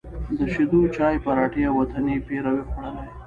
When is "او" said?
1.69-1.75